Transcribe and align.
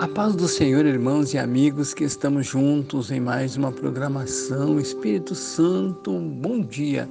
A 0.00 0.08
paz 0.08 0.34
do 0.34 0.48
Senhor, 0.48 0.86
irmãos 0.86 1.34
e 1.34 1.38
amigos 1.38 1.92
que 1.92 2.04
estamos 2.04 2.46
juntos 2.46 3.10
em 3.10 3.20
mais 3.20 3.58
uma 3.58 3.70
programação. 3.70 4.80
Espírito 4.80 5.34
Santo, 5.34 6.18
bom 6.18 6.62
dia. 6.62 7.06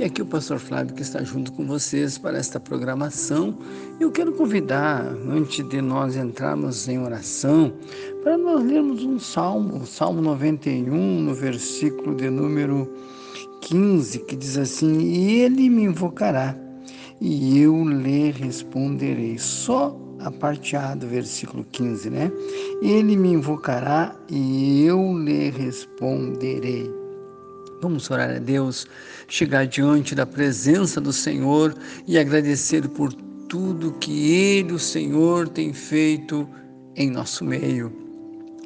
E 0.00 0.02
aqui 0.02 0.20
o 0.20 0.26
pastor 0.26 0.58
Flávio 0.58 0.96
que 0.96 1.02
está 1.02 1.22
junto 1.22 1.52
com 1.52 1.64
vocês 1.64 2.18
para 2.18 2.36
esta 2.36 2.58
programação. 2.58 3.56
Eu 4.00 4.10
quero 4.10 4.32
convidar, 4.32 5.04
antes 5.30 5.64
de 5.68 5.80
nós 5.80 6.16
entrarmos 6.16 6.88
em 6.88 6.98
oração, 6.98 7.72
para 8.24 8.36
nós 8.36 8.64
lermos 8.64 9.04
um 9.04 9.16
salmo, 9.16 9.86
Salmo 9.86 10.20
91, 10.20 11.20
no 11.22 11.34
versículo 11.34 12.16
de 12.16 12.28
número 12.28 12.92
15, 13.60 14.18
que 14.24 14.34
diz 14.34 14.58
assim: 14.58 14.98
E 14.98 15.40
ele 15.42 15.70
me 15.70 15.84
invocará, 15.84 16.56
e 17.20 17.60
eu 17.60 17.88
lhe 17.88 18.32
responderei. 18.32 19.38
Só 19.38 19.96
a 20.24 20.30
parte 20.30 20.74
A 20.74 20.94
do 20.94 21.06
versículo 21.06 21.64
15, 21.70 22.10
né? 22.10 22.32
Ele 22.82 23.14
me 23.16 23.28
invocará 23.32 24.16
e 24.28 24.84
eu 24.84 25.18
lhe 25.18 25.50
responderei. 25.50 26.90
Vamos 27.82 28.10
orar 28.10 28.30
a 28.30 28.38
Deus, 28.38 28.86
chegar 29.28 29.66
diante 29.66 30.14
da 30.14 30.24
presença 30.24 31.00
do 31.00 31.12
Senhor 31.12 31.74
e 32.06 32.18
agradecer 32.18 32.88
por 32.88 33.12
tudo 33.48 33.92
que 33.92 34.32
Ele, 34.32 34.72
o 34.72 34.78
Senhor, 34.78 35.48
tem 35.48 35.72
feito 35.72 36.48
em 36.96 37.10
nosso 37.10 37.44
meio. 37.44 38.03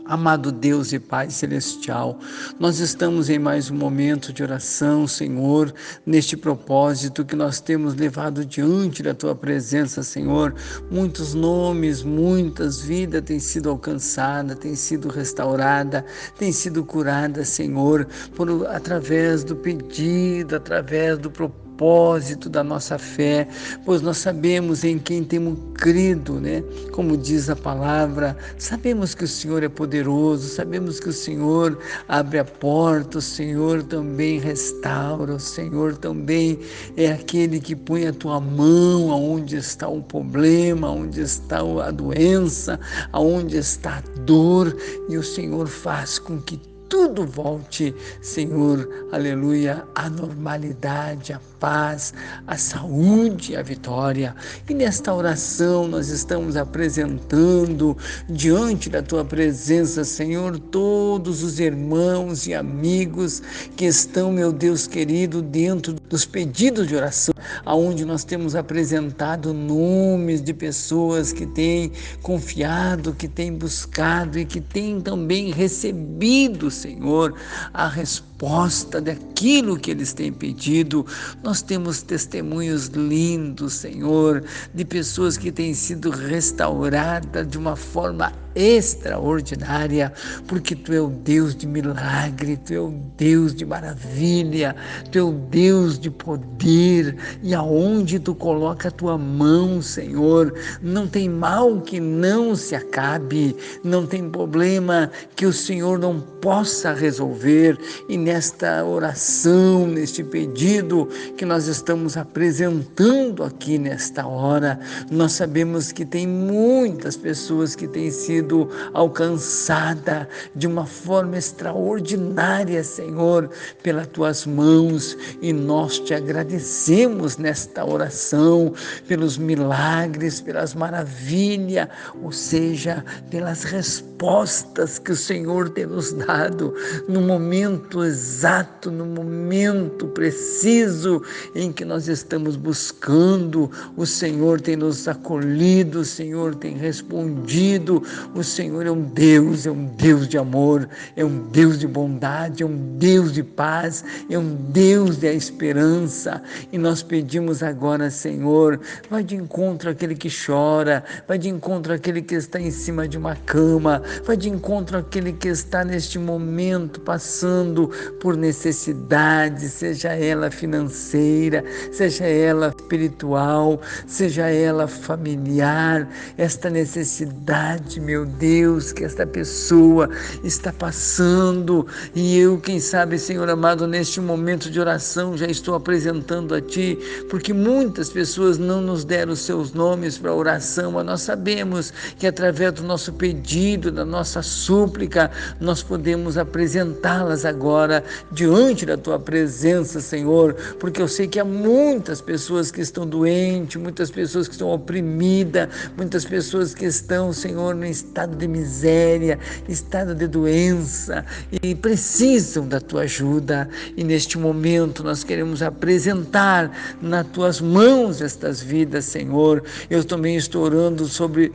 Amado 0.08 0.50
Deus 0.50 0.94
e 0.94 0.98
Pai 0.98 1.28
Celestial, 1.28 2.18
nós 2.58 2.78
estamos 2.78 3.28
em 3.28 3.38
mais 3.38 3.70
um 3.70 3.76
momento 3.76 4.32
de 4.32 4.42
oração, 4.42 5.06
Senhor, 5.06 5.70
neste 6.06 6.34
propósito 6.34 7.26
que 7.26 7.36
nós 7.36 7.60
temos 7.60 7.94
levado 7.94 8.42
diante 8.42 9.02
da 9.02 9.12
Tua 9.12 9.34
presença, 9.34 10.02
Senhor. 10.02 10.54
Muitos 10.90 11.34
nomes, 11.34 12.02
muitas 12.02 12.80
vidas 12.80 13.20
têm 13.22 13.38
sido 13.38 13.68
alcançadas, 13.68 14.58
têm 14.58 14.74
sido 14.74 15.08
restauradas, 15.08 16.02
têm 16.38 16.52
sido 16.52 16.82
curadas, 16.86 17.50
Senhor, 17.50 18.08
por, 18.34 18.66
através 18.68 19.44
do 19.44 19.56
pedido, 19.56 20.56
através 20.56 21.18
do 21.18 21.30
propósito 21.30 21.67
propósito 21.78 22.50
da 22.50 22.64
nossa 22.64 22.98
fé, 22.98 23.46
pois 23.84 24.02
nós 24.02 24.18
sabemos 24.18 24.82
em 24.82 24.98
quem 24.98 25.22
temos 25.22 25.56
crido, 25.74 26.40
né? 26.40 26.60
Como 26.90 27.16
diz 27.16 27.48
a 27.48 27.54
palavra, 27.54 28.36
sabemos 28.58 29.14
que 29.14 29.22
o 29.22 29.28
Senhor 29.28 29.62
é 29.62 29.68
poderoso, 29.68 30.48
sabemos 30.48 30.98
que 30.98 31.08
o 31.08 31.12
Senhor 31.12 31.78
abre 32.08 32.40
a 32.40 32.44
porta, 32.44 33.18
o 33.18 33.22
Senhor 33.22 33.84
também 33.84 34.40
restaura, 34.40 35.34
o 35.34 35.40
Senhor 35.40 35.96
também 35.96 36.58
é 36.96 37.12
aquele 37.12 37.60
que 37.60 37.76
põe 37.76 38.08
a 38.08 38.12
tua 38.12 38.40
mão 38.40 39.12
aonde 39.12 39.56
está 39.56 39.86
o 39.88 40.02
problema, 40.02 40.88
aonde 40.88 41.20
está 41.20 41.58
a 41.60 41.92
doença, 41.92 42.80
aonde 43.12 43.56
está 43.56 43.98
a 43.98 44.20
dor, 44.22 44.76
e 45.08 45.16
o 45.16 45.22
Senhor 45.22 45.68
faz 45.68 46.18
com 46.18 46.40
que 46.40 46.60
tudo 46.88 47.26
volte, 47.26 47.94
Senhor, 48.22 49.08
aleluia, 49.12 49.84
à 49.94 50.08
normalidade, 50.08 51.32
à 51.32 51.40
paz, 51.60 52.14
à 52.46 52.56
saúde, 52.56 53.54
à 53.56 53.62
vitória. 53.62 54.34
E 54.68 54.74
nesta 54.74 55.12
oração 55.12 55.86
nós 55.86 56.08
estamos 56.08 56.56
apresentando 56.56 57.96
diante 58.28 58.88
da 58.88 59.02
tua 59.02 59.24
presença, 59.24 60.04
Senhor, 60.04 60.58
todos 60.58 61.42
os 61.42 61.60
irmãos 61.60 62.46
e 62.46 62.54
amigos 62.54 63.42
que 63.76 63.84
estão, 63.84 64.32
meu 64.32 64.52
Deus 64.52 64.86
querido, 64.86 65.42
dentro 65.42 65.92
dos 65.92 66.24
pedidos 66.24 66.86
de 66.86 66.96
oração, 66.96 67.34
aonde 67.64 68.04
nós 68.04 68.24
temos 68.24 68.54
apresentado 68.54 69.52
nomes 69.52 70.40
de 70.42 70.54
pessoas 70.54 71.32
que 71.32 71.46
têm 71.46 71.92
confiado, 72.22 73.14
que 73.14 73.28
têm 73.28 73.52
buscado 73.52 74.38
e 74.38 74.44
que 74.44 74.60
têm 74.60 75.00
também 75.00 75.50
recebido 75.50 76.70
Senhor, 76.70 77.34
a 77.72 77.88
resposta 77.88 79.00
daquilo 79.00 79.78
que 79.78 79.90
eles 79.90 80.12
têm 80.12 80.32
pedido. 80.32 81.04
Nós 81.42 81.62
temos 81.62 82.02
testemunhos 82.02 82.86
lindos, 82.86 83.74
Senhor, 83.74 84.44
de 84.74 84.84
pessoas 84.84 85.36
que 85.36 85.50
têm 85.50 85.74
sido 85.74 86.10
restauradas 86.10 87.46
de 87.46 87.58
uma 87.58 87.76
forma 87.76 88.32
extraordinária, 88.58 90.12
porque 90.48 90.74
tu 90.74 90.92
é 90.92 91.00
o 91.00 91.08
Deus 91.08 91.54
de 91.54 91.66
milagre, 91.66 92.56
tu 92.56 92.74
é 92.74 92.80
o 92.80 92.92
Deus 93.16 93.54
de 93.54 93.64
maravilha, 93.64 94.74
tu 95.12 95.18
é 95.18 95.22
o 95.22 95.30
Deus 95.32 95.96
de 95.98 96.10
poder, 96.10 97.16
e 97.40 97.54
aonde 97.54 98.18
tu 98.18 98.34
coloca 98.34 98.88
a 98.88 98.90
tua 98.90 99.16
mão, 99.16 99.80
Senhor, 99.80 100.52
não 100.82 101.06
tem 101.06 101.28
mal 101.28 101.80
que 101.80 102.00
não 102.00 102.56
se 102.56 102.74
acabe, 102.74 103.54
não 103.84 104.04
tem 104.04 104.28
problema 104.28 105.08
que 105.36 105.46
o 105.46 105.52
Senhor 105.52 105.98
não 105.98 106.18
possa 106.18 106.92
resolver, 106.92 107.78
e 108.08 108.16
nesta 108.16 108.84
oração, 108.84 109.86
neste 109.86 110.24
pedido 110.24 111.08
que 111.36 111.44
nós 111.44 111.68
estamos 111.68 112.16
apresentando 112.16 113.44
aqui 113.44 113.78
nesta 113.78 114.26
hora, 114.26 114.80
nós 115.10 115.32
sabemos 115.32 115.92
que 115.92 116.04
tem 116.04 116.26
muitas 116.26 117.16
pessoas 117.16 117.76
que 117.76 117.86
têm 117.86 118.10
sido 118.10 118.47
alcançada 118.92 120.28
de 120.54 120.66
uma 120.66 120.86
forma 120.86 121.36
extraordinária, 121.36 122.82
Senhor, 122.82 123.50
pelas 123.82 124.06
tuas 124.08 124.46
mãos, 124.46 125.16
e 125.40 125.52
nós 125.52 125.98
te 125.98 126.14
agradecemos 126.14 127.36
nesta 127.36 127.84
oração 127.84 128.72
pelos 129.06 129.38
milagres, 129.38 130.40
pelas 130.40 130.74
maravilhas, 130.74 131.88
ou 132.22 132.32
seja, 132.32 133.04
pelas 133.30 133.64
respostas 133.64 134.98
que 134.98 135.12
o 135.12 135.16
Senhor 135.16 135.68
tem 135.70 135.86
nos 135.86 136.12
dado 136.12 136.74
no 137.08 137.20
momento 137.20 138.04
exato, 138.04 138.90
no 138.90 139.06
momento 139.06 140.08
preciso 140.08 141.22
em 141.54 141.72
que 141.72 141.84
nós 141.84 142.08
estamos 142.08 142.56
buscando. 142.56 143.70
O 143.96 144.04
Senhor 144.04 144.60
tem 144.60 144.76
nos 144.76 145.06
acolhido, 145.06 146.00
o 146.00 146.04
Senhor 146.04 146.54
tem 146.54 146.76
respondido, 146.76 148.02
o 148.38 148.44
Senhor 148.44 148.86
é 148.86 148.90
um 148.90 149.02
Deus, 149.02 149.66
é 149.66 149.70
um 149.70 149.84
Deus 149.84 150.28
de 150.28 150.38
amor, 150.38 150.88
é 151.16 151.24
um 151.24 151.48
Deus 151.48 151.78
de 151.78 151.86
bondade, 151.86 152.62
é 152.62 152.66
um 152.66 152.96
Deus 152.96 153.32
de 153.32 153.42
paz, 153.42 154.04
é 154.30 154.38
um 154.38 154.54
Deus 154.54 155.16
de 155.16 155.26
esperança. 155.34 156.42
E 156.72 156.78
nós 156.78 157.02
pedimos 157.02 157.62
agora, 157.62 158.10
Senhor, 158.10 158.80
vai 159.10 159.24
de 159.24 159.34
encontro 159.34 159.90
àquele 159.90 160.14
que 160.14 160.28
chora, 160.28 161.02
vai 161.26 161.38
de 161.38 161.48
encontro 161.48 161.92
àquele 161.92 162.22
que 162.22 162.36
está 162.36 162.60
em 162.60 162.70
cima 162.70 163.08
de 163.08 163.18
uma 163.18 163.34
cama, 163.34 164.02
vai 164.24 164.36
de 164.36 164.48
encontro 164.48 164.98
àquele 164.98 165.32
que 165.32 165.48
está 165.48 165.84
neste 165.84 166.18
momento 166.18 167.00
passando 167.00 167.88
por 168.20 168.36
necessidade, 168.36 169.68
seja 169.68 170.10
ela 170.10 170.50
financeira, 170.50 171.64
seja 171.92 172.24
ela 172.24 172.72
espiritual, 172.88 173.80
seja 174.06 174.48
ela 174.48 174.88
familiar, 174.88 176.08
esta 176.38 176.70
necessidade, 176.70 178.00
meu 178.00 178.24
Deus, 178.24 178.92
que 178.92 179.04
esta 179.04 179.26
pessoa 179.26 180.08
está 180.42 180.72
passando. 180.72 181.86
E 182.14 182.38
eu, 182.38 182.58
quem 182.58 182.80
sabe, 182.80 183.18
Senhor 183.18 183.48
amado, 183.50 183.86
neste 183.86 184.20
momento 184.20 184.70
de 184.70 184.80
oração 184.80 185.36
já 185.36 185.46
estou 185.46 185.74
apresentando 185.74 186.54
a 186.54 186.60
Ti, 186.62 186.98
porque 187.28 187.52
muitas 187.52 188.08
pessoas 188.08 188.56
não 188.56 188.80
nos 188.80 189.04
deram 189.04 189.36
seus 189.36 189.72
nomes 189.72 190.16
para 190.16 190.32
oração, 190.32 190.92
mas 190.92 191.04
nós 191.04 191.20
sabemos 191.22 191.92
que 192.18 192.26
através 192.26 192.72
do 192.72 192.82
nosso 192.82 193.12
pedido, 193.12 193.92
da 193.92 194.04
nossa 194.04 194.40
súplica, 194.42 195.30
nós 195.60 195.82
podemos 195.82 196.38
apresentá-las 196.38 197.44
agora 197.44 198.02
diante 198.32 198.86
da 198.86 198.96
Tua 198.96 199.18
presença, 199.18 200.00
Senhor, 200.00 200.54
porque 200.80 201.02
eu 201.02 201.08
sei 201.08 201.26
que 201.26 201.38
há 201.38 201.44
muitas 201.44 202.20
pessoas 202.20 202.70
que 202.70 202.77
estão 202.80 203.06
doentes, 203.06 203.80
muitas 203.80 204.10
pessoas 204.10 204.46
que 204.46 204.54
estão 204.54 204.70
oprimidas, 204.70 205.68
muitas 205.96 206.24
pessoas 206.24 206.74
que 206.74 206.84
estão, 206.84 207.32
Senhor, 207.32 207.74
no 207.74 207.86
estado 207.86 208.36
de 208.36 208.46
miséria, 208.48 209.38
estado 209.68 210.14
de 210.14 210.26
doença 210.26 211.24
e 211.62 211.74
precisam 211.74 212.66
da 212.66 212.80
tua 212.80 213.02
ajuda. 213.02 213.68
E 213.96 214.04
neste 214.04 214.38
momento 214.38 215.02
nós 215.02 215.24
queremos 215.24 215.62
apresentar 215.62 216.96
nas 217.00 217.26
tuas 217.28 217.60
mãos 217.60 218.20
estas 218.20 218.60
vidas, 218.60 219.04
Senhor. 219.04 219.62
Eu 219.88 220.04
também 220.04 220.36
estou 220.36 220.62
orando 220.64 221.06
sobre 221.06 221.52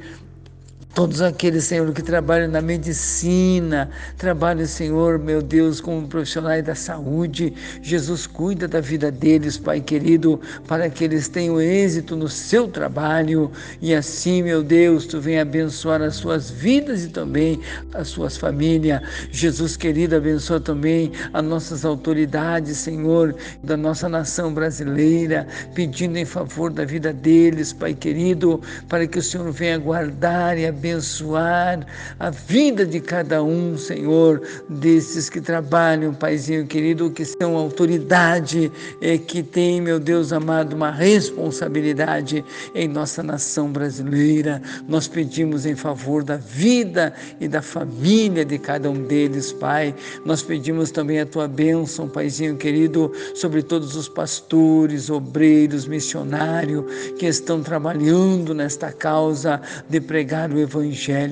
Todos 0.94 1.24
aqueles, 1.24 1.64
Senhor, 1.64 1.92
que 1.92 2.04
trabalham 2.04 2.48
na 2.48 2.62
medicina, 2.62 3.90
trabalham, 4.16 4.64
Senhor, 4.68 5.18
meu 5.18 5.42
Deus, 5.42 5.82
como 5.82 6.08
profissionais 6.08 6.64
da 6.64 6.76
saúde. 6.76 7.52
Jesus 7.82 8.28
cuida 8.28 8.68
da 8.68 8.80
vida 8.80 9.10
deles, 9.12 9.58
Pai 9.58 9.82
querido, 9.82 10.40
para 10.68 10.88
que 10.92 11.04
eles 11.04 11.28
tenham 11.28 11.60
êxito 11.60 12.16
no 12.16 12.30
seu 12.30 12.68
trabalho. 12.68 13.52
E 13.82 13.92
assim, 13.92 14.44
meu 14.44 14.62
Deus, 14.62 15.08
tu 15.08 15.20
vem 15.20 15.40
abençoar 15.40 16.00
as 16.00 16.14
suas 16.14 16.52
vidas 16.52 17.06
e 17.06 17.10
também 17.10 17.60
as 17.92 18.10
suas 18.10 18.38
famílias. 18.38 19.02
Jesus 19.32 19.76
querido, 19.76 20.16
abençoa 20.16 20.60
também 20.60 21.12
as 21.34 21.44
nossas 21.44 21.86
autoridades, 21.86 22.78
Senhor, 22.78 23.36
da 23.64 23.76
nossa 23.76 24.08
nação 24.08 24.54
brasileira, 24.54 25.48
pedindo 25.74 26.20
em 26.20 26.26
favor 26.26 26.72
da 26.72 26.86
vida 26.86 27.12
deles, 27.12 27.74
Pai 27.74 27.96
querido, 27.96 28.62
para 28.88 29.08
que 29.08 29.18
o 29.18 29.24
Senhor 29.24 29.52
venha 29.52 29.80
guardar 29.80 30.56
e 30.56 30.68
abençoar 30.68 30.83
abençoar 30.84 31.88
a 32.20 32.30
vida 32.30 32.86
de 32.86 33.00
cada 33.00 33.42
um, 33.42 33.78
Senhor, 33.78 34.42
desses 34.68 35.30
que 35.30 35.40
trabalham, 35.40 36.14
Paizinho 36.14 36.68
querido, 36.68 37.10
que 37.10 37.24
são 37.24 37.56
autoridade, 37.56 38.70
é, 39.02 39.18
que 39.18 39.42
tem, 39.42 39.80
meu 39.80 39.98
Deus 39.98 40.34
amado, 40.34 40.74
uma 40.74 40.92
responsabilidade 40.92 42.44
em 42.76 42.90
nossa 42.90 43.24
nação 43.24 43.72
brasileira. 43.72 44.62
Nós 44.86 45.08
pedimos 45.08 45.66
em 45.66 45.74
favor 45.74 46.22
da 46.22 46.36
vida 46.36 47.14
e 47.40 47.48
da 47.48 47.62
família 47.62 48.44
de 48.44 48.58
cada 48.58 48.90
um 48.90 49.04
deles, 49.04 49.54
Pai. 49.54 49.96
Nós 50.26 50.44
pedimos 50.44 50.92
também 50.92 51.22
a 51.22 51.26
tua 51.26 51.48
bênção, 51.48 52.10
Paizinho 52.10 52.58
querido, 52.58 53.10
sobre 53.34 53.64
todos 53.64 53.96
os 53.96 54.10
pastores, 54.10 55.10
obreiros, 55.10 55.88
missionários 55.88 56.84
que 57.18 57.26
estão 57.26 57.64
trabalhando 57.64 58.54
nesta 58.54 58.92
causa 58.92 59.62
de 59.88 60.02
pregar 60.02 60.52
o 60.52 60.60
Evangelho, 60.60 60.73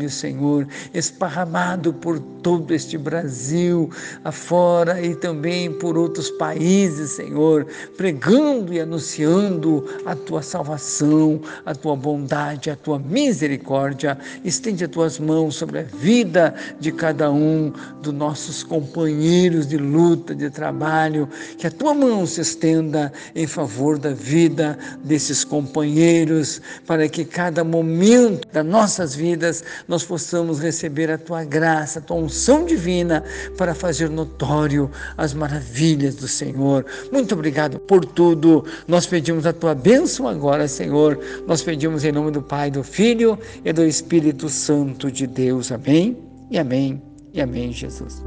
Senhor, 0.09 0.67
esparramado 0.93 1.93
por 1.93 2.19
todo 2.19 2.73
este 2.73 2.97
Brasil, 2.97 3.89
afora 4.23 5.01
e 5.01 5.15
também 5.15 5.71
por 5.71 5.97
outros 5.97 6.29
países, 6.31 7.11
Senhor, 7.11 7.65
pregando 7.95 8.73
e 8.73 8.79
anunciando 8.79 9.87
a 10.05 10.15
tua 10.15 10.41
salvação, 10.41 11.41
a 11.65 11.73
tua 11.73 11.95
bondade, 11.95 12.69
a 12.69 12.75
tua 12.75 12.99
misericórdia. 12.99 14.17
Estende 14.43 14.83
as 14.83 14.89
tuas 14.89 15.19
mãos 15.19 15.55
sobre 15.55 15.79
a 15.79 15.83
vida 15.83 16.53
de 16.79 16.91
cada 16.91 17.31
um 17.31 17.71
dos 18.01 18.13
nossos 18.13 18.63
companheiros 18.63 19.67
de 19.67 19.77
luta, 19.77 20.33
de 20.33 20.49
trabalho, 20.49 21.29
que 21.57 21.67
a 21.67 21.71
tua 21.71 21.93
mão 21.93 22.25
se 22.25 22.41
estenda 22.41 23.11
em 23.35 23.47
favor 23.47 23.97
da 23.97 24.13
vida 24.13 24.77
desses 25.03 25.43
companheiros, 25.43 26.61
para 26.85 27.07
que 27.07 27.23
cada 27.23 27.63
momento 27.63 28.47
das 28.51 28.65
nossas 28.65 29.15
vidas 29.31 29.63
nós 29.87 30.03
possamos 30.03 30.59
receber 30.59 31.09
a 31.09 31.17
tua 31.17 31.43
graça, 31.43 31.99
a 31.99 32.01
tua 32.01 32.17
unção 32.17 32.65
divina 32.65 33.23
para 33.57 33.73
fazer 33.73 34.09
notório 34.09 34.89
as 35.17 35.33
maravilhas 35.33 36.15
do 36.15 36.27
Senhor. 36.27 36.85
Muito 37.11 37.33
obrigado 37.33 37.79
por 37.79 38.05
tudo. 38.05 38.65
Nós 38.87 39.05
pedimos 39.05 39.45
a 39.45 39.53
tua 39.53 39.73
bênção 39.73 40.27
agora, 40.27 40.67
Senhor. 40.67 41.17
Nós 41.47 41.61
pedimos 41.61 42.03
em 42.03 42.11
nome 42.11 42.31
do 42.31 42.41
Pai, 42.41 42.69
do 42.69 42.83
Filho 42.83 43.39
e 43.63 43.71
do 43.71 43.85
Espírito 43.85 44.49
Santo 44.49 45.11
de 45.11 45.25
Deus. 45.25 45.71
Amém 45.71 46.17
e 46.49 46.59
amém 46.59 47.01
e 47.33 47.41
amém, 47.41 47.71
Jesus. 47.71 48.21